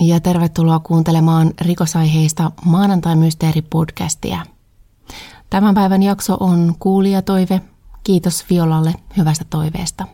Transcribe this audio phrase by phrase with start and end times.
[0.00, 4.38] ja tervetuloa kuuntelemaan rikosaiheista maanantai-mysteeri-podcastia.
[5.50, 7.60] Tämän päivän jakso on kuulijatoive.
[8.04, 10.06] Kiitos Violalle hyvästä toiveesta.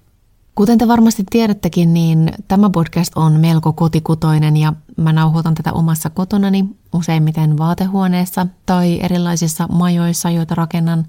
[0.55, 6.11] Kuten te varmasti tiedättekin, niin tämä podcast on melko kotikutoinen ja mä nauhoitan tätä omassa
[6.11, 6.65] kotonani
[6.95, 11.07] useimmiten vaatehuoneessa tai erilaisissa majoissa, joita rakennan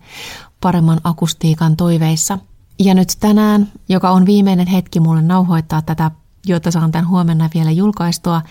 [0.61, 2.39] paremman akustiikan toiveissa.
[2.79, 6.11] Ja nyt tänään, joka on viimeinen hetki mulle nauhoittaa tätä
[6.45, 8.41] jotta saan tämän huomenna vielä julkaistua,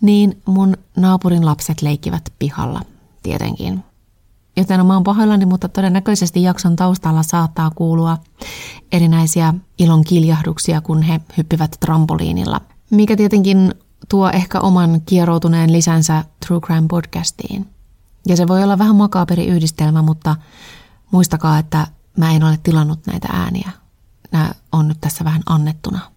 [0.00, 2.80] niin mun naapurin lapset leikkivät pihalla,
[3.22, 3.84] tietenkin.
[4.56, 8.18] Joten mä oon pahoillani, mutta todennäköisesti jakson taustalla saattaa kuulua
[8.92, 12.60] erinäisiä ilon kiljahduksia, kun he hyppivät trampoliinilla.
[12.90, 13.74] Mikä tietenkin
[14.08, 17.68] tuo ehkä oman kieroutuneen lisänsä True Crime podcastiin.
[18.26, 20.36] Ja se voi olla vähän makaberi yhdistelmä, mutta
[21.10, 23.70] muistakaa, että mä en ole tilannut näitä ääniä.
[24.32, 26.11] Nämä on nyt tässä vähän annettuna.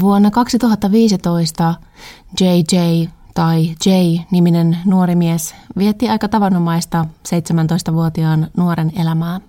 [0.00, 1.74] Vuonna 2015
[2.40, 9.40] JJ tai J-niminen nuori mies vietti aika tavanomaista 17-vuotiaan nuoren elämää.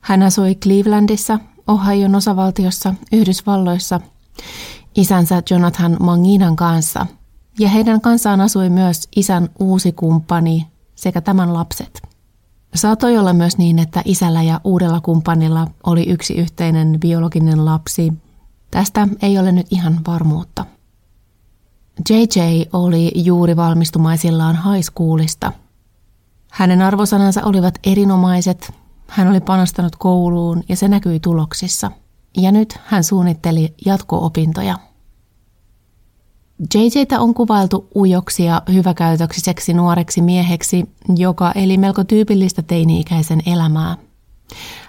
[0.00, 4.00] Hän asui Clevelandissa, Ohion osavaltiossa, Yhdysvalloissa,
[4.96, 7.06] isänsä Jonathan Manginan kanssa,
[7.58, 12.02] ja heidän kanssaan asui myös isän uusi kumppani sekä tämän lapset.
[12.74, 18.12] Saatoi olla myös niin, että isällä ja uudella kumppanilla oli yksi yhteinen biologinen lapsi,
[18.70, 20.66] Tästä ei ole nyt ihan varmuutta.
[22.10, 25.52] JJ oli juuri valmistumaisillaan high schoolista.
[26.50, 28.72] Hänen arvosanansa olivat erinomaiset,
[29.06, 31.90] hän oli panostanut kouluun ja se näkyi tuloksissa.
[32.36, 34.78] Ja nyt hän suunnitteli jatko-opintoja.
[36.74, 40.84] JJtä on kuvailtu ujoksi ja hyväkäytöksiseksi nuoreksi mieheksi,
[41.16, 43.96] joka eli melko tyypillistä teini-ikäisen elämää.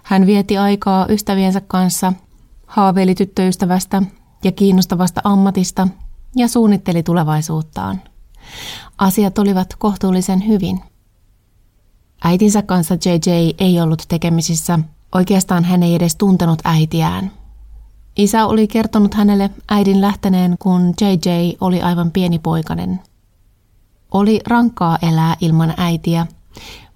[0.03, 2.13] Hän vietti aikaa ystäviensä kanssa
[2.69, 4.03] haaveili tyttöystävästä
[4.43, 5.87] ja kiinnostavasta ammatista
[6.35, 8.01] ja suunnitteli tulevaisuuttaan.
[8.97, 10.79] Asiat olivat kohtuullisen hyvin.
[12.23, 14.79] Äitinsä kanssa JJ ei ollut tekemisissä,
[15.15, 17.31] oikeastaan hän ei edes tuntenut äitiään.
[18.17, 21.29] Isä oli kertonut hänelle äidin lähteneen, kun JJ
[21.61, 22.99] oli aivan pieni poikainen.
[24.11, 26.27] Oli rankkaa elää ilman äitiä,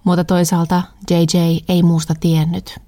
[0.04, 2.78] mutta toisaalta JJ ei muusta tiennyt.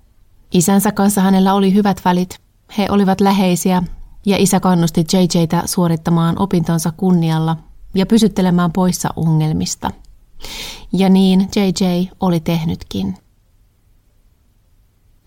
[0.52, 2.45] Isänsä kanssa hänellä oli hyvät välit,
[2.78, 3.82] he olivat läheisiä
[4.26, 7.56] ja isä kannusti JJtä suorittamaan opintonsa kunnialla
[7.94, 9.90] ja pysyttelemään poissa ongelmista.
[10.92, 13.16] Ja niin JJ oli tehnytkin.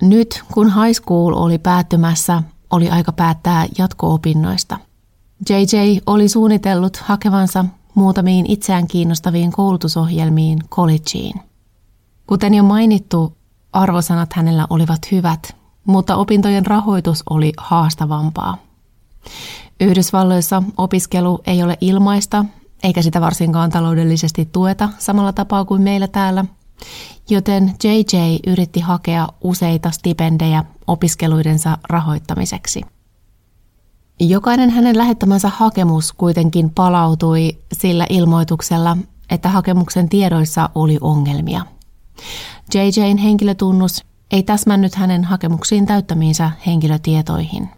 [0.02, 4.78] Nyt kun high school oli päättymässä, oli aika päättää jatko-opinnoista.
[5.50, 11.42] JJ oli suunnitellut hakevansa muutamiin itseään kiinnostaviin koulutusohjelmiin collegeen.
[12.28, 13.38] Kuten jo mainittu,
[13.74, 15.59] arvosanat hänellä olivat hyvät
[15.90, 18.58] mutta opintojen rahoitus oli haastavampaa.
[19.80, 22.46] Yhdysvalloissa opiskelu ei ole ilmaista,
[22.84, 26.46] eikä sitä varsinkaan taloudellisesti tueta samalla tapaa kuin meillä täällä,
[27.30, 28.18] joten JJ
[28.48, 32.82] yritti hakea useita stipendejä opiskeluidensa rahoittamiseksi.
[34.20, 38.98] Jokainen hänen lähettämänsä hakemus kuitenkin palautui sillä ilmoituksella,
[39.30, 41.66] että hakemuksen tiedoissa oli ongelmia.
[42.74, 47.69] JJn henkilötunnus ei täsmännyt hänen hakemuksiin täyttämiinsä henkilötietoihin.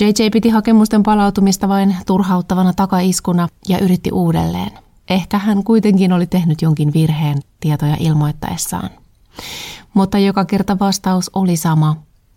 [0.00, 4.70] JJ piti hakemusten palautumista vain turhauttavana takaiskuna ja yritti uudelleen.
[5.10, 8.90] Ehkä hän kuitenkin oli tehnyt jonkin virheen tietoja ilmoittaessaan.
[9.94, 11.96] Mutta joka kerta vastaus oli sama.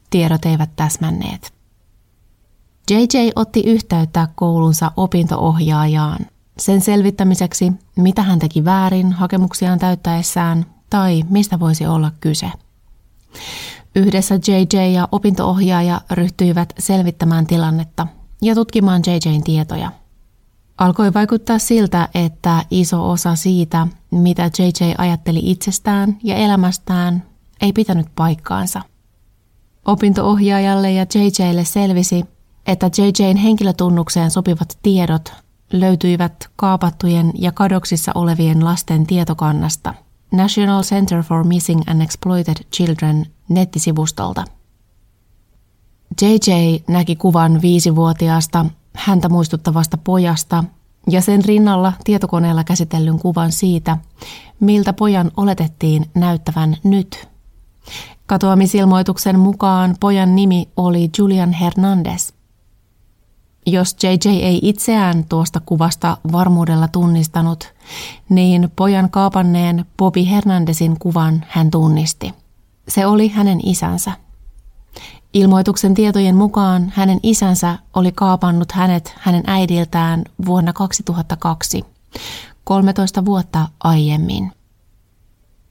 [0.09, 1.53] Tiedot eivät täsmänneet.
[2.91, 6.19] JJ otti yhteyttä koulunsa opintoohjaajaan
[6.57, 12.51] sen selvittämiseksi, mitä hän teki väärin hakemuksiaan täyttäessään tai mistä voisi olla kyse.
[13.95, 18.07] Yhdessä JJ ja opintoohjaaja ryhtyivät selvittämään tilannetta
[18.41, 19.91] ja tutkimaan JJn tietoja.
[20.77, 27.23] Alkoi vaikuttaa siltä, että iso osa siitä, mitä JJ ajatteli itsestään ja elämästään,
[27.61, 28.81] ei pitänyt paikkaansa.
[29.85, 32.25] Opintoohjaajalle ja JJlle selvisi,
[32.67, 35.33] että JJn henkilötunnukseen sopivat tiedot
[35.73, 39.93] löytyivät kaapattujen ja kadoksissa olevien lasten tietokannasta–
[40.33, 44.43] National Center for Missing and Exploited Children nettisivustolta.
[46.21, 48.65] JJ näki kuvan viisivuotiaasta
[48.95, 50.63] häntä muistuttavasta pojasta
[51.09, 53.97] ja sen rinnalla tietokoneella käsitellyn kuvan siitä,
[54.59, 57.27] miltä pojan oletettiin näyttävän nyt.
[58.25, 62.31] Katoamisilmoituksen mukaan pojan nimi oli Julian Hernandez–
[63.65, 67.73] jos JJ ei itseään tuosta kuvasta varmuudella tunnistanut,
[68.29, 72.33] niin pojan kaapanneen Bobby Hernandezin kuvan hän tunnisti.
[72.87, 74.11] Se oli hänen isänsä.
[75.33, 81.85] Ilmoituksen tietojen mukaan hänen isänsä oli kaapannut hänet hänen äidiltään vuonna 2002,
[82.63, 84.51] 13 vuotta aiemmin.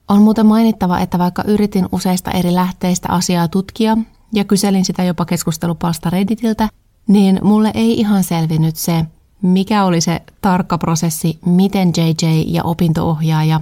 [0.07, 3.97] On muuten mainittava, että vaikka yritin useista eri lähteistä asiaa tutkia
[4.33, 6.69] ja kyselin sitä jopa keskustelupalsta Redditiltä,
[7.07, 9.05] niin mulle ei ihan selvinnyt se,
[9.41, 13.61] mikä oli se tarkka prosessi, miten JJ ja opintoohjaaja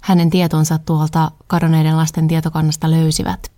[0.00, 3.52] hänen tietonsa tuolta kadonneiden lasten tietokannasta löysivät.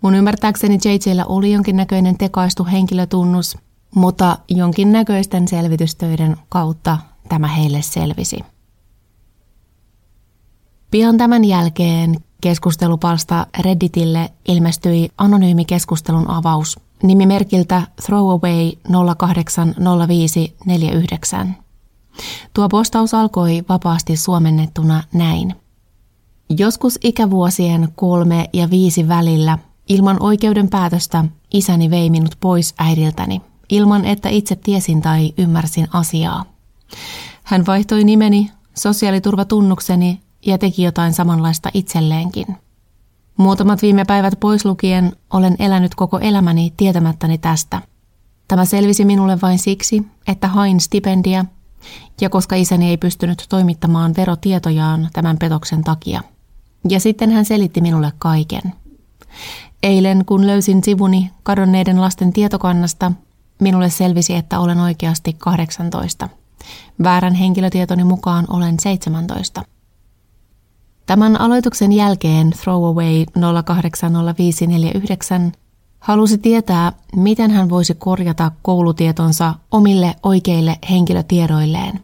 [0.00, 3.58] Mun ymmärtääkseni JJllä oli jonkinnäköinen tekaistu henkilötunnus,
[3.94, 6.98] mutta jonkinnäköisten selvitystöiden kautta
[7.28, 8.40] tämä heille selvisi.
[10.90, 21.56] Pian tämän jälkeen keskustelupalsta Redditille ilmestyi anonyymi keskustelun avaus nimimerkiltä Throwaway 080549.
[22.54, 25.54] Tuo postaus alkoi vapaasti suomennettuna näin.
[26.58, 29.58] Joskus ikävuosien kolme ja viisi välillä
[29.88, 36.44] ilman oikeuden päätöstä isäni vei minut pois äidiltäni, ilman että itse tiesin tai ymmärsin asiaa.
[37.44, 42.46] Hän vaihtoi nimeni, sosiaaliturvatunnukseni ja teki jotain samanlaista itselleenkin.
[43.36, 47.82] Muutamat viime päivät pois lukien olen elänyt koko elämäni tietämättäni tästä.
[48.48, 51.44] Tämä selvisi minulle vain siksi, että hain stipendiä
[52.20, 56.20] ja koska isäni ei pystynyt toimittamaan verotietojaan tämän petoksen takia.
[56.88, 58.72] Ja sitten hän selitti minulle kaiken.
[59.82, 63.12] Eilen, kun löysin sivuni kadonneiden lasten tietokannasta,
[63.60, 66.28] minulle selvisi, että olen oikeasti 18.
[67.02, 69.62] Väärän henkilötietoni mukaan olen 17.
[71.06, 75.52] Tämän aloituksen jälkeen Throwaway 080549
[75.98, 82.00] halusi tietää, miten hän voisi korjata koulutietonsa omille oikeille henkilötiedoilleen,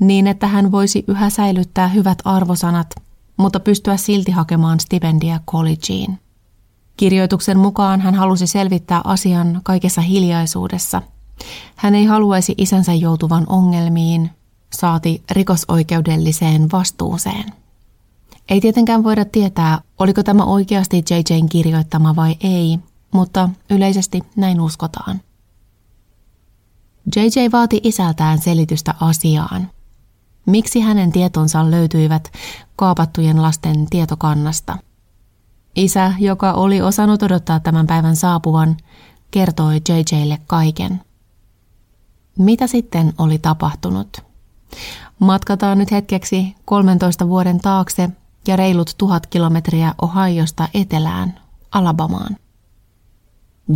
[0.00, 2.90] niin että hän voisi yhä säilyttää hyvät arvosanat,
[3.36, 6.18] mutta pystyä silti hakemaan stipendia collegeen.
[6.96, 11.02] Kirjoituksen mukaan hän halusi selvittää asian kaikessa hiljaisuudessa.
[11.76, 14.30] Hän ei haluaisi isänsä joutuvan ongelmiin,
[14.72, 17.65] saati rikosoikeudelliseen vastuuseen.
[18.48, 22.78] Ei tietenkään voida tietää, oliko tämä oikeasti JJn kirjoittama vai ei,
[23.12, 25.20] mutta yleisesti näin uskotaan.
[27.16, 29.70] JJ vaati isältään selitystä asiaan.
[30.46, 32.32] Miksi hänen tietonsa löytyivät
[32.76, 34.78] kaapattujen lasten tietokannasta?
[35.76, 38.76] Isä, joka oli osannut odottaa tämän päivän saapuvan,
[39.30, 41.00] kertoi JJlle kaiken.
[42.38, 44.20] Mitä sitten oli tapahtunut?
[45.18, 48.10] Matkataan nyt hetkeksi 13 vuoden taakse
[48.48, 51.40] ja reilut tuhat kilometriä Ohiosta etelään,
[51.72, 52.36] Alabamaan.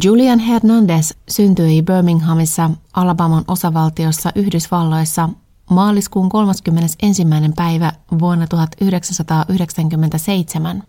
[0.05, 5.29] Julian Hernandez syntyi Birminghamissa, Alabaman osavaltiossa Yhdysvalloissa
[5.71, 7.23] maaliskuun 31.
[7.57, 10.83] päivä vuonna 1997.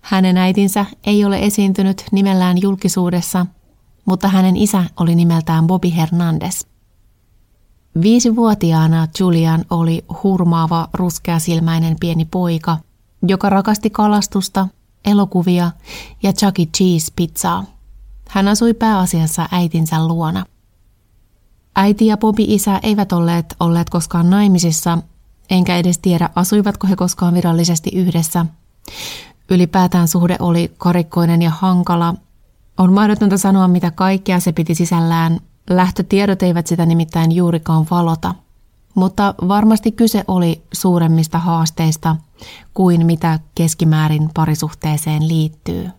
[0.00, 3.46] Hänen äitinsä ei ole esiintynyt nimellään julkisuudessa,
[4.04, 6.66] mutta hänen isä oli nimeltään Bobby Hernandez.
[8.02, 12.76] Viisivuotiaana Julian oli hurmaava ruskeasilmäinen pieni poika,
[13.22, 14.68] joka rakasti kalastusta,
[15.04, 15.70] elokuvia
[16.22, 16.66] ja Chuck E.
[16.76, 17.64] Cheese-pizzaa.
[18.28, 20.44] Hän asui pääasiassa äitinsä luona.
[21.76, 24.98] Äiti ja Bobby isä eivät olleet olleet koskaan naimisissa,
[25.50, 28.46] enkä edes tiedä asuivatko he koskaan virallisesti yhdessä.
[29.50, 32.14] Ylipäätään suhde oli karikkoinen ja hankala.
[32.78, 35.40] On mahdotonta sanoa, mitä kaikkea se piti sisällään.
[35.70, 38.34] Lähtötiedot eivät sitä nimittäin juurikaan valota.
[38.94, 42.16] Mutta varmasti kyse oli suuremmista haasteista
[42.74, 45.90] kuin mitä keskimäärin parisuhteeseen liittyy.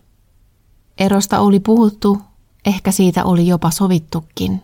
[0.98, 2.18] Erosta oli puhuttu,
[2.66, 4.62] ehkä siitä oli jopa sovittukin.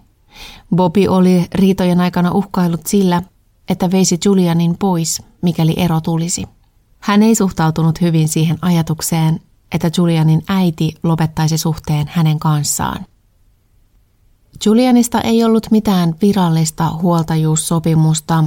[0.76, 3.22] Bobby oli riitojen aikana uhkaillut sillä,
[3.68, 6.44] että veisi Julianin pois, mikäli ero tulisi.
[6.98, 9.40] Hän ei suhtautunut hyvin siihen ajatukseen,
[9.72, 13.06] että Julianin äiti lopettaisi suhteen hänen kanssaan.
[14.64, 18.44] Julianista ei ollut mitään virallista huoltajuussopimusta.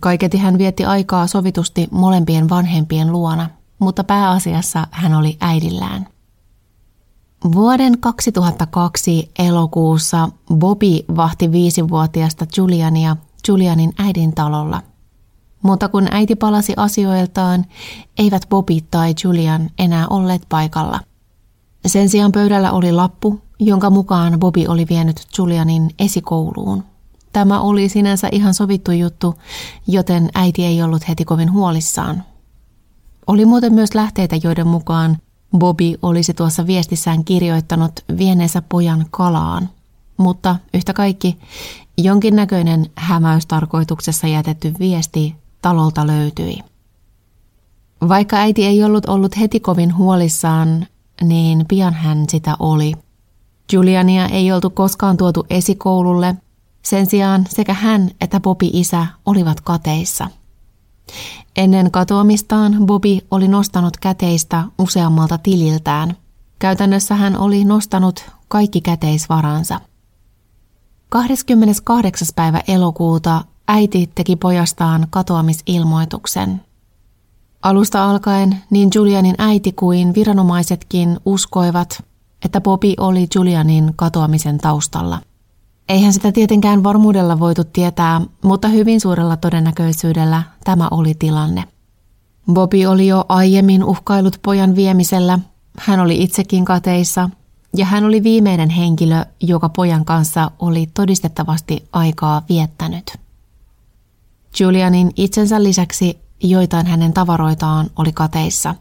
[0.00, 6.06] Kaiketi hän vietti aikaa sovitusti molempien vanhempien luona, mutta pääasiassa hän oli äidillään.
[7.52, 13.16] Vuoden 2002 elokuussa Bobby vahti viisivuotiaasta Juliania
[13.48, 14.82] Julianin äidin talolla–
[15.62, 17.64] mutta kun äiti palasi asioiltaan,
[18.18, 21.00] eivät Bobby tai Julian enää olleet paikalla.
[21.86, 26.84] Sen sijaan pöydällä oli lappu, jonka mukaan Bobby oli vienyt Julianin esikouluun.
[27.32, 29.34] Tämä oli sinänsä ihan sovittu juttu,
[29.86, 32.22] joten äiti ei ollut heti kovin huolissaan.
[33.26, 35.18] Oli muuten myös lähteitä, joiden mukaan
[35.58, 39.70] Bobby olisi tuossa viestissään kirjoittanut vieneensä pojan kalaan.
[40.16, 41.38] Mutta yhtä kaikki,
[41.98, 46.58] jonkinnäköinen hämäystarkoituksessa jätetty viesti talolta löytyi.
[48.08, 50.86] Vaikka äiti ei ollut ollut heti kovin huolissaan,
[51.22, 52.94] niin pian hän sitä oli.
[53.72, 56.34] Juliania ei oltu koskaan tuotu esikoululle,
[56.82, 60.28] sen sijaan sekä hän että Bobi isä olivat kateissa.
[61.56, 66.16] Ennen katoamistaan Bobi oli nostanut käteistä useammalta tililtään.
[66.58, 69.80] Käytännössä hän oli nostanut kaikki käteisvaransa.
[71.08, 72.28] 28.
[72.36, 76.60] päivä elokuuta äiti teki pojastaan katoamisilmoituksen.
[77.62, 82.04] Alusta alkaen niin Julianin äiti kuin viranomaisetkin uskoivat,
[82.44, 85.20] että Bobby oli Julianin katoamisen taustalla.
[85.88, 91.64] Eihän sitä tietenkään varmuudella voitu tietää, mutta hyvin suurella todennäköisyydellä tämä oli tilanne.
[92.52, 95.38] Bobby oli jo aiemmin uhkailut pojan viemisellä,
[95.78, 97.30] hän oli itsekin kateissa
[97.76, 103.18] ja hän oli viimeinen henkilö, joka pojan kanssa oli todistettavasti aikaa viettänyt.
[104.60, 108.74] Julianin itsensä lisäksi joitain hänen tavaroitaan oli kateissa.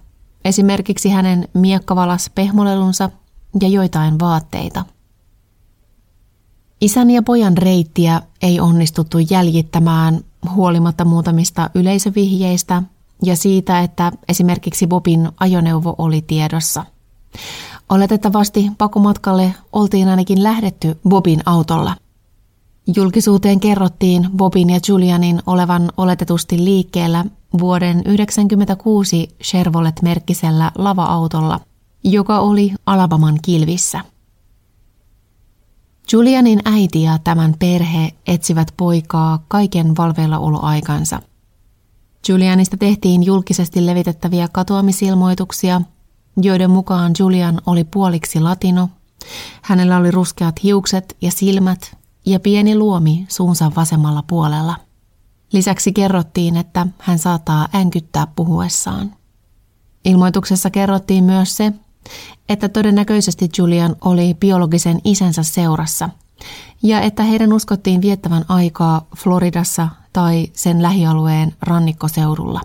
[0.46, 3.10] Esimerkiksi hänen miekkavalas pehmolelunsa
[3.62, 4.86] ja joitain vaatteita.
[6.82, 10.22] Isän ja pojan reittiä ei onnistuttu jäljittämään
[10.56, 12.84] huolimatta muutamista yleisövihjeistä
[13.24, 16.86] ja siitä, että esimerkiksi Bobin ajoneuvo oli tiedossa.
[17.90, 21.96] Oletettavasti pakomatkalle oltiin ainakin lähdetty Bobin autolla.
[22.96, 27.26] Julkisuuteen kerrottiin Bobin ja Julianin olevan oletetusti liikkeellä
[27.60, 31.60] vuoden 1996 Chevrolet-merkkisellä lava-autolla,
[32.12, 34.02] joka oli Alabaman kilvissä.
[36.12, 41.22] Julianin äiti ja tämän perhe etsivät poikaa kaiken valveillaoloaikansa.
[42.30, 45.82] Julianista tehtiin julkisesti levitettäviä katoamisilmoituksia,
[46.42, 48.90] joiden mukaan Julian oli puoliksi latino,
[49.62, 54.76] hänellä oli ruskeat hiukset ja silmät ja pieni luomi suunsa vasemmalla puolella.
[55.54, 59.16] Lisäksi kerrottiin, että hän saattaa änkyttää puhuessaan.
[60.06, 61.74] Ilmoituksessa kerrottiin myös se,
[62.50, 66.10] että todennäköisesti Julian oli biologisen isänsä seurassa
[66.84, 72.62] ja että heidän uskottiin viettävän aikaa Floridassa tai sen lähialueen rannikkoseudulla.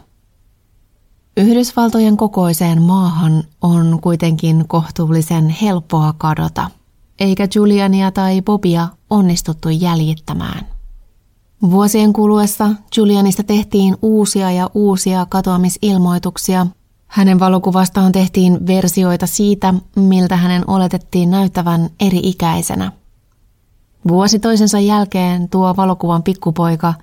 [1.36, 6.70] Yhdysvaltojen kokoiseen maahan on kuitenkin kohtuullisen helppoa kadota,
[7.20, 10.66] eikä Juliania tai Bobia onnistuttu jäljittämään.
[11.70, 16.66] Vuosien kuluessa Julianista tehtiin uusia ja uusia katoamisilmoituksia.
[17.12, 22.92] Hänen valokuvastaan tehtiin versioita siitä, miltä hänen oletettiin näyttävän eri-ikäisenä.
[24.08, 26.94] Vuosi toisensa jälkeen tuo valokuvan pikkupoika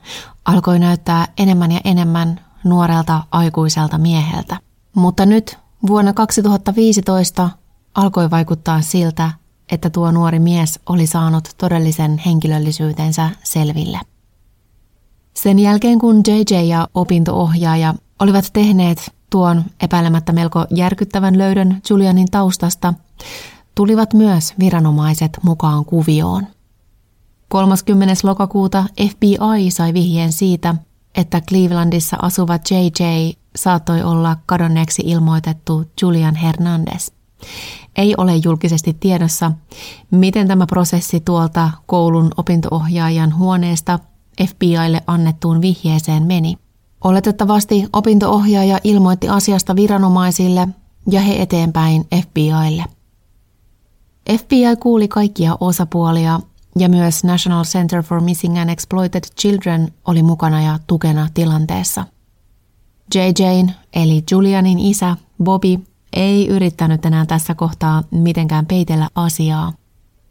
[0.45, 4.57] alkoi näyttää enemmän ja enemmän nuorelta aikuiselta mieheltä.
[4.95, 7.49] Mutta nyt vuonna 2015
[7.95, 9.31] alkoi vaikuttaa siltä,
[9.71, 13.99] että tuo nuori mies oli saanut todellisen henkilöllisyytensä selville.
[15.33, 22.93] Sen jälkeen kun JJ ja opintoohjaaja olivat tehneet tuon epäilemättä melko järkyttävän löydön Julianin taustasta,
[23.75, 26.47] tulivat myös viranomaiset mukaan kuvioon.
[27.49, 28.15] 30.
[28.23, 30.75] lokakuuta FBI sai vihjeen siitä,
[31.15, 37.11] että Clevelandissa asuva JJ saattoi olla kadonneeksi ilmoitettu Julian Hernandez.
[37.95, 39.51] Ei ole julkisesti tiedossa,
[40.11, 43.99] miten tämä prosessi tuolta koulun opintoohjaajan huoneesta
[44.47, 46.57] FBIlle annettuun vihjeeseen meni.
[47.03, 50.67] Oletettavasti opintoohjaaja ilmoitti asiasta viranomaisille
[51.11, 52.85] ja he eteenpäin FBIlle.
[54.39, 56.39] FBI kuuli kaikkia osapuolia
[56.79, 62.05] ja myös National Center for Missing and Exploited Children oli mukana ja tukena tilanteessa.
[63.15, 65.79] JJ, eli Julianin isä, Bobby,
[66.13, 69.73] ei yrittänyt enää tässä kohtaa mitenkään peitellä asiaa.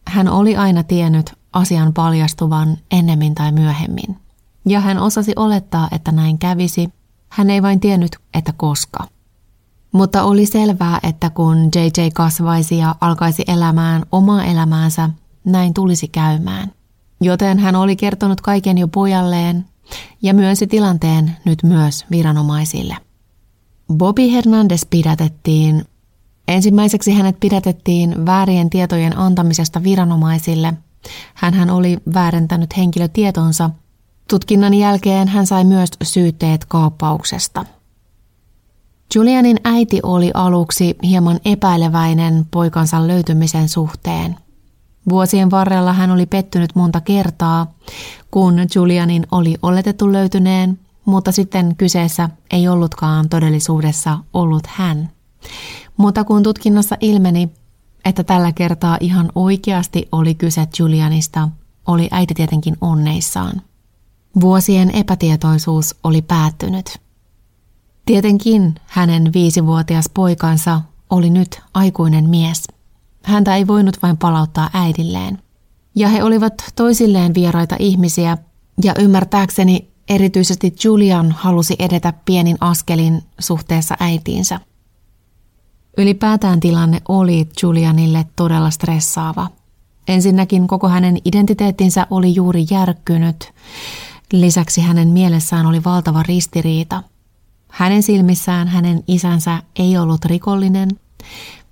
[0.08, 4.16] Hän oli aina tiennyt asian paljastuvan ennemmin tai myöhemmin.
[4.66, 6.88] Ja hän osasi olettaa, että näin kävisi.
[7.28, 8.98] Hän ei vain tiennyt, että koska.
[9.92, 15.10] Mutta oli selvää, että kun JJ kasvaisi ja alkaisi elämään omaa elämäänsä,
[15.44, 16.72] näin tulisi käymään.
[17.20, 19.66] Joten hän oli kertonut kaiken jo pojalleen
[20.22, 22.96] ja myönsi tilanteen nyt myös viranomaisille.
[23.94, 25.84] Bobby Hernandez pidätettiin.
[26.48, 30.74] Ensimmäiseksi hänet pidätettiin väärien tietojen antamisesta viranomaisille.
[31.34, 33.70] hän oli väärentänyt henkilötietonsa.
[34.30, 37.64] Tutkinnan jälkeen hän sai myös syytteet kaappauksesta.
[39.14, 44.36] Julianin äiti oli aluksi hieman epäileväinen poikansa löytymisen suhteen–
[45.08, 47.72] Vuosien varrella hän oli pettynyt monta kertaa,
[48.30, 55.10] kun Julianin oli oletettu löytyneen, mutta sitten kyseessä ei ollutkaan todellisuudessa ollut hän.
[55.96, 57.50] Mutta kun tutkinnassa ilmeni,
[58.04, 61.48] että tällä kertaa ihan oikeasti oli kyse Julianista,
[61.86, 63.62] oli äiti tietenkin onneissaan.
[64.40, 66.98] Vuosien epätietoisuus oli päättynyt.
[68.04, 70.80] Tietenkin hänen viisivuotias poikansa
[71.10, 72.64] oli nyt aikuinen mies.
[73.24, 75.38] Häntä ei voinut vain palauttaa äidilleen.
[75.94, 78.38] Ja he olivat toisilleen vieraita ihmisiä,
[78.84, 84.60] ja ymmärtääkseni erityisesti Julian halusi edetä pienin askelin suhteessa äitiinsä.
[85.98, 89.48] Ylipäätään tilanne oli Julianille todella stressaava.
[90.08, 93.52] Ensinnäkin koko hänen identiteettinsä oli juuri järkkynyt.
[94.32, 97.02] Lisäksi hänen mielessään oli valtava ristiriita.
[97.68, 100.88] Hänen silmissään hänen isänsä ei ollut rikollinen,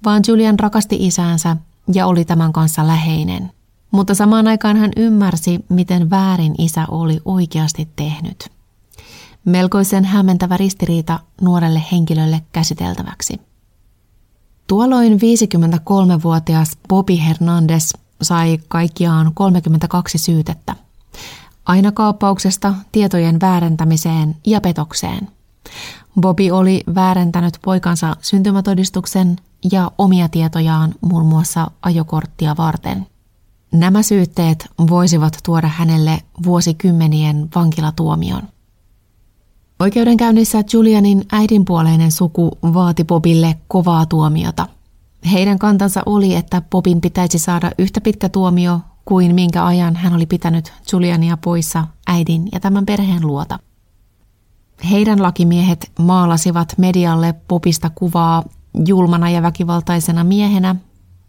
[0.05, 1.57] vaan Julian rakasti isäänsä
[1.93, 3.53] ja oli tämän kanssa läheinen.
[3.91, 8.49] Mutta samaan aikaan hän ymmärsi, miten väärin isä oli oikeasti tehnyt.
[9.45, 13.41] Melkoisen hämmentävä ristiriita nuorelle henkilölle käsiteltäväksi.
[14.67, 20.77] Tuolloin 53-vuotias Bobby Hernandez sai kaikkiaan 32 syytettä.
[21.67, 25.29] Aina kaappauksesta, tietojen väärentämiseen ja petokseen.
[26.21, 29.37] Bobby oli väärentänyt poikansa syntymätodistuksen
[29.73, 33.07] ja omia tietojaan muun muassa ajokorttia varten.
[33.73, 38.43] Nämä syytteet voisivat tuoda hänelle vuosikymmenien vankilatuomion.
[39.81, 44.69] Oikeudenkäynnissä Julianin äidinpuoleinen suku vaati Bobille kovaa tuomiota.
[45.33, 50.27] Heidän kantansa oli, että Bobin pitäisi saada yhtä pitkä tuomio kuin minkä ajan hän oli
[50.27, 53.59] pitänyt Juliania poissa äidin ja tämän perheen luota.
[54.91, 58.45] Heidän lakimiehet maalasivat medialle Bobista kuvaa
[58.87, 60.77] julmana ja väkivaltaisena miehenä,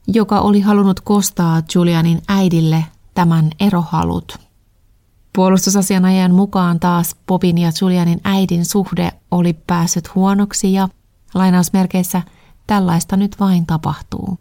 [0.08, 4.38] joka oli halunnut kostaa Julianin äidille tämän erohalut.
[5.36, 10.90] Puolustusasianajan mukaan taas Bobin ja Julianin äidin suhde oli päässyt huonoksi ja
[11.34, 12.22] lainausmerkeissä
[12.68, 14.38] tällaista nyt vain tapahtuu.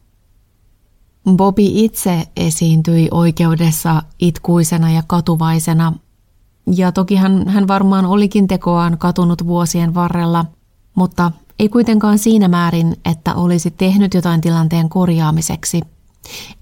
[1.30, 5.92] Bobby itse esiintyi oikeudessa itkuisena ja katuvaisena,
[6.76, 10.44] ja toki hän, hän varmaan olikin tekoaan katunut vuosien varrella,
[10.94, 15.81] mutta ei kuitenkaan siinä määrin, että olisi tehnyt jotain tilanteen korjaamiseksi.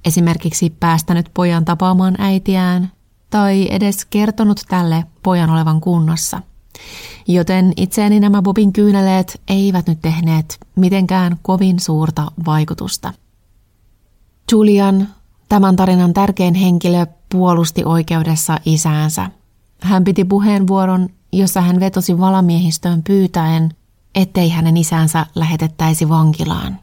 [0.05, 2.93] Esimerkiksi päästänyt pojan tapaamaan äitiään
[3.31, 6.43] tai edes kertonut tälle pojan olevan kunnossa.
[7.29, 13.12] Joten itseäni nämä Bobin kyyneleet eivät nyt tehneet mitenkään kovin suurta vaikutusta.
[14.55, 15.09] Julian,
[15.49, 19.31] tämän tarinan tärkein henkilö, puolusti oikeudessa isäänsä.
[19.81, 23.75] Hän piti puheenvuoron, jossa hän vetosi valamiehistöön pyytäen,
[24.14, 26.79] ettei hänen isänsä lähetettäisi vankilaan.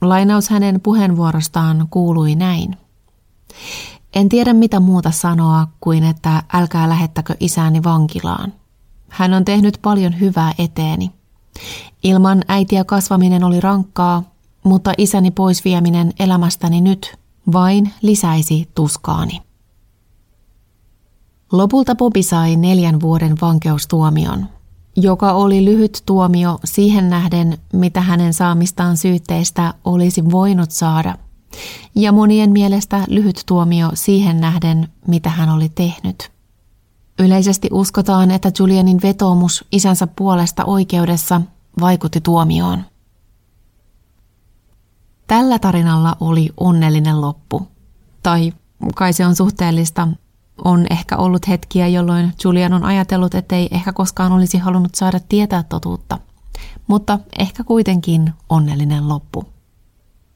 [0.00, 2.76] Lainaus hänen puheenvuorostaan kuului näin.
[4.14, 8.52] En tiedä mitä muuta sanoa kuin, että älkää lähettäkö isäni vankilaan.
[9.08, 11.10] Hän on tehnyt paljon hyvää eteeni.
[12.02, 14.31] Ilman äitiä kasvaminen oli rankkaa,
[14.64, 17.16] mutta isäni pois vieminen elämästäni nyt
[17.52, 19.40] vain lisäisi tuskaani.
[21.52, 24.46] Lopulta Bobi sai neljän vuoden vankeustuomion,
[24.96, 31.18] joka oli lyhyt tuomio siihen nähden, mitä hänen saamistaan syytteistä olisi voinut saada,
[31.94, 36.32] ja monien mielestä lyhyt tuomio siihen nähden, mitä hän oli tehnyt.
[37.18, 41.40] Yleisesti uskotaan, että Julianin vetoomus isänsä puolesta oikeudessa
[41.80, 42.84] vaikutti tuomioon.
[45.32, 47.68] Tällä tarinalla oli onnellinen loppu.
[48.22, 48.52] Tai
[48.94, 50.08] kai se on suhteellista.
[50.64, 55.62] On ehkä ollut hetkiä, jolloin Julian on ajatellut, ettei ehkä koskaan olisi halunnut saada tietää
[55.62, 56.18] totuutta.
[56.86, 59.44] Mutta ehkä kuitenkin onnellinen loppu.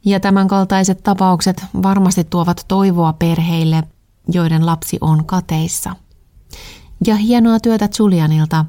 [0.05, 3.83] Ja tämänkaltaiset tapaukset varmasti tuovat toivoa perheille,
[4.29, 5.97] joiden lapsi on kateissa.
[7.07, 8.65] Ja hienoa työtä Julianilta.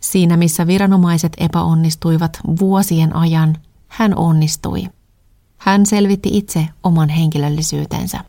[0.00, 3.56] Siinä missä viranomaiset epäonnistuivat vuosien ajan,
[3.88, 4.88] hän onnistui.
[5.64, 8.20] Hän selvitti itse oman henkilöllisyytensä.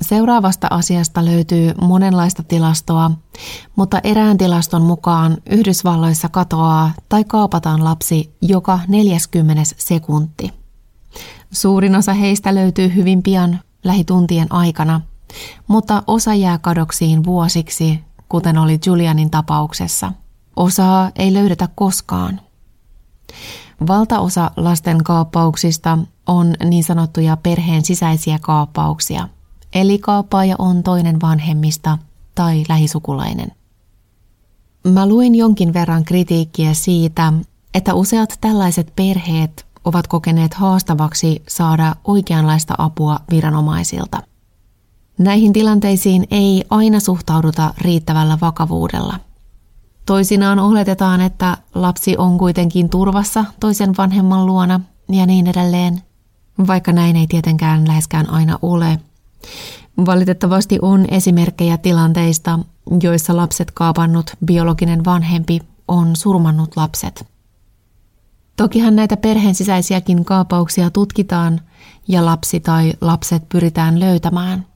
[0.00, 3.10] Seuraavasta asiasta löytyy monenlaista tilastoa,
[3.76, 10.52] mutta erään tilaston mukaan Yhdysvalloissa katoaa tai kaapataan lapsi joka 40 sekunti.
[11.52, 15.00] Suurin osa heistä löytyy hyvin pian lähituntien aikana,
[15.66, 20.12] mutta osa jää kadoksiin vuosiksi, kuten oli Julianin tapauksessa.
[20.56, 22.40] Osaa ei löydetä koskaan.
[23.88, 29.28] Valtaosa lasten kaappauksista on niin sanottuja perheen sisäisiä kaappauksia,
[29.74, 31.98] eli kaappaaja on toinen vanhemmista
[32.34, 33.52] tai lähisukulainen.
[34.92, 37.32] Mä luin jonkin verran kritiikkiä siitä,
[37.74, 44.22] että useat tällaiset perheet ovat kokeneet haastavaksi saada oikeanlaista apua viranomaisilta.
[45.18, 49.25] Näihin tilanteisiin ei aina suhtauduta riittävällä vakavuudella.
[50.06, 56.02] Toisinaan oletetaan, että lapsi on kuitenkin turvassa toisen vanhemman luona ja niin edelleen,
[56.66, 59.00] vaikka näin ei tietenkään läheskään aina ole.
[60.06, 62.58] Valitettavasti on esimerkkejä tilanteista,
[63.02, 67.26] joissa lapset kaapannut biologinen vanhempi on surmannut lapset.
[68.56, 71.60] Tokihan näitä perheen sisäisiäkin kaapauksia tutkitaan
[72.08, 74.66] ja lapsi tai lapset pyritään löytämään.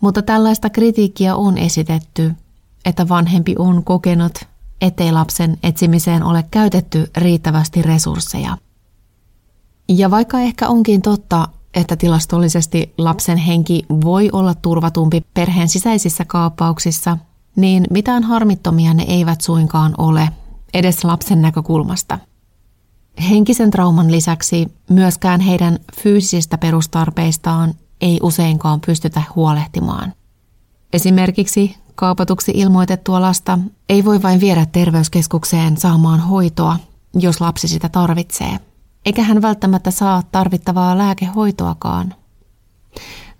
[0.00, 2.32] Mutta tällaista kritiikkiä on esitetty,
[2.84, 4.32] että vanhempi on kokenut,
[4.80, 8.58] ettei lapsen etsimiseen ole käytetty riittävästi resursseja.
[9.88, 17.18] Ja vaikka ehkä onkin totta, että tilastollisesti lapsen henki voi olla turvatumpi perheen sisäisissä kaappauksissa,
[17.56, 20.28] niin mitään harmittomia ne eivät suinkaan ole,
[20.74, 22.18] edes lapsen näkökulmasta.
[23.30, 30.12] Henkisen trauman lisäksi myöskään heidän fyysisistä perustarpeistaan ei useinkaan pystytä huolehtimaan.
[30.92, 36.76] Esimerkiksi kaapatuksi ilmoitettua lasta ei voi vain viedä terveyskeskukseen saamaan hoitoa,
[37.14, 38.58] jos lapsi sitä tarvitsee–
[39.04, 42.14] eikä hän välttämättä saa tarvittavaa lääkehoitoakaan.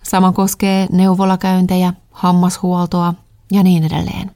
[0.03, 3.15] Sama koskee neuvolakäyntejä, hammashuoltoa
[3.53, 4.31] ja niin edelleen.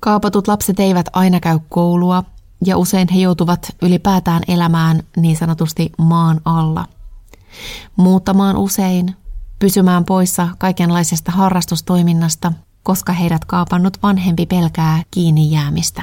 [0.00, 2.24] Kaapatut lapset eivät aina käy koulua
[2.66, 6.86] ja usein he joutuvat ylipäätään elämään niin sanotusti maan alla.
[7.96, 9.16] Muuttamaan usein,
[9.58, 16.02] pysymään poissa kaikenlaisesta harrastustoiminnasta, koska heidät kaapannut vanhempi pelkää kiinni jäämistä.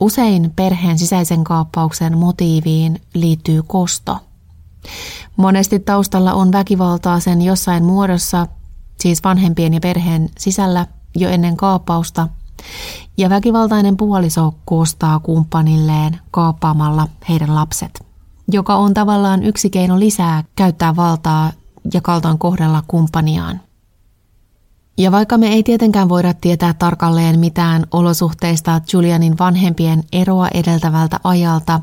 [0.00, 4.18] Usein perheen sisäisen kaappauksen motiiviin liittyy kosto.
[5.36, 8.46] Monesti taustalla on väkivaltaa sen jossain muodossa,
[9.00, 12.28] siis vanhempien ja perheen sisällä jo ennen kaappausta,
[13.16, 18.04] ja väkivaltainen puoliso kostaa kumppanilleen kaappaamalla heidän lapset,
[18.52, 21.52] joka on tavallaan yksi keino lisää käyttää valtaa
[21.94, 23.60] ja kaltoin kohdella kumppaniaan.
[24.98, 31.80] Ja vaikka me ei tietenkään voida tietää tarkalleen mitään olosuhteista Julianin vanhempien eroa edeltävältä ajalta,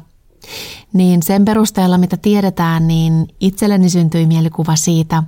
[0.94, 5.24] niin sen perusteella mitä tiedetään, niin itselleni syntyi mielikuva siitä,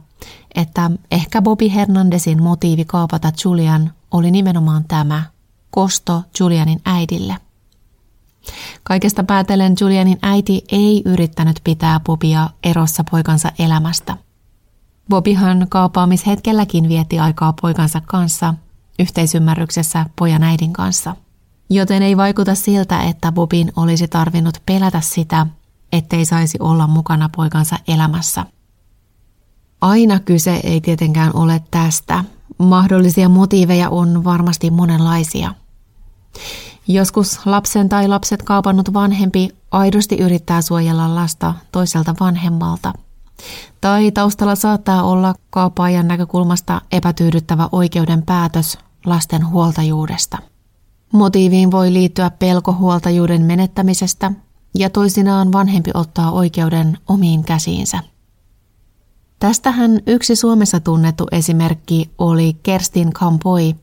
[0.56, 5.24] että ehkä Bobby Hernandezin motiivi kaapata Julian oli nimenomaan tämä,
[5.72, 7.36] kosto Julianin äidille.
[8.84, 14.25] Kaikesta päätellen Julianin äiti ei yrittänyt pitää Bobia erossa poikansa elämästä.
[15.10, 18.54] Bobihan kaapaamishetkelläkin vietti aikaa poikansa kanssa,
[19.00, 21.16] yhteisymmärryksessä pojan äidin kanssa.
[21.70, 25.48] Joten ei vaikuta siltä, että Bobin olisi tarvinnut pelätä sitä,
[25.92, 28.46] ettei saisi olla mukana poikansa elämässä.
[29.82, 32.24] Aina kyse ei tietenkään ole tästä.
[32.58, 35.54] Mahdollisia motiiveja on varmasti monenlaisia.
[36.88, 42.94] Joskus lapsen tai lapset kaapannut vanhempi aidosti yrittää suojella lasta toiselta vanhemmalta–
[43.82, 50.38] tai taustalla saattaa olla kaapaajan näkökulmasta epätyydyttävä oikeuden päätös lasten huoltajuudesta.
[51.14, 54.32] Motiiviin voi liittyä pelko huoltajuuden menettämisestä
[54.76, 58.00] ja toisinaan vanhempi ottaa oikeuden omiin käsiinsä.
[59.40, 63.76] Tästähän yksi Suomessa tunnettu esimerkki oli Kerstin Kampoi,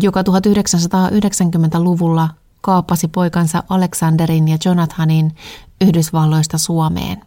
[0.00, 2.28] joka 1990-luvulla
[2.60, 5.34] kaappasi poikansa Aleksanderin ja Jonathanin
[5.80, 7.22] Yhdysvalloista Suomeen.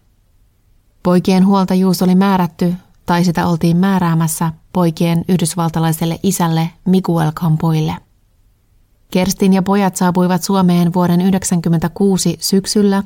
[1.03, 2.73] Poikien huoltajuus oli määrätty,
[3.05, 7.95] tai sitä oltiin määräämässä poikien yhdysvaltalaiselle isälle Miguel Campoille.
[9.11, 13.03] Kerstin ja pojat saapuivat Suomeen vuoden 1996 syksyllä,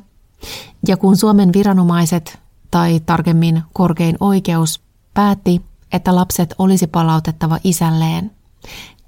[0.88, 2.40] ja kun Suomen viranomaiset,
[2.72, 4.82] tai tarkemmin korkein oikeus,
[5.14, 8.32] päätti, että lapset olisi palautettava isälleen,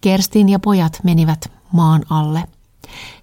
[0.02, 2.44] Kerstin ja pojat menivät maan alle.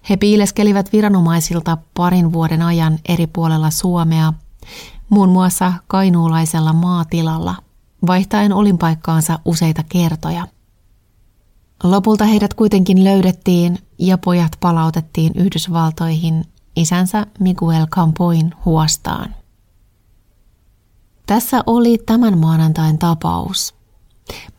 [0.09, 4.33] He piileskelivät viranomaisilta parin vuoden ajan eri puolella Suomea
[5.09, 7.55] muun muassa kainuulaisella maatilalla,
[8.07, 10.47] vaihtaen olinpaikkaansa useita kertoja.
[11.83, 19.35] Lopulta heidät kuitenkin löydettiin ja pojat palautettiin Yhdysvaltoihin isänsä Miguel Campoin huostaan.
[21.25, 23.75] Tässä oli tämän maanantain tapaus.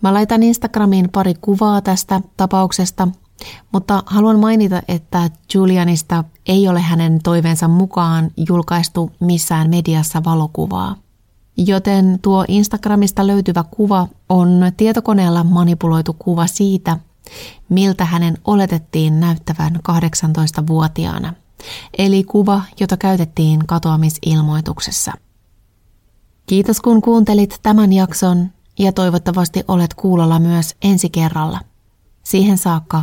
[0.03, 3.09] Mä laitan Instagramiin pari kuvaa tästä tapauksesta–
[3.73, 10.97] mutta haluan mainita, että Julianista ei ole hänen toiveensa mukaan julkaistu missään mediassa valokuvaa.
[11.57, 16.99] Joten tuo Instagramista löytyvä kuva on tietokoneella manipuloitu kuva siitä,
[17.69, 21.35] miltä hänen oletettiin näyttävän 18-vuotiaana.
[21.99, 25.13] Eli kuva, jota käytettiin katoamisilmoituksessa.
[26.47, 31.61] Kiitos kun kuuntelit tämän jakson ja toivottavasti olet kuulolla myös ensi kerralla.
[32.23, 33.03] Siihen saakka